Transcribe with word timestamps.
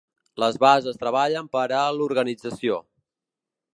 Les 0.43 0.55
bases 0.63 0.97
treballen 1.03 1.51
per 1.57 1.63
a 1.81 1.83
l’organització. 1.99 2.81